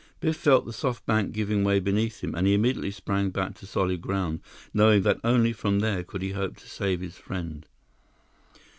[0.19, 3.67] Biff felt the soft bank giving way beneath him, and he immediately sprang back to
[3.67, 4.39] solid ground,
[4.73, 7.67] knowing that only from there could he hope to save his friend.